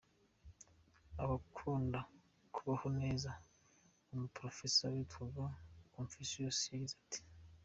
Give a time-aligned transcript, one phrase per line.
[1.23, 1.99] Abakunda
[2.53, 3.31] kubaho neza,
[4.11, 5.43] umuprofesa witwaga
[5.95, 7.19] Conficius yagize ati: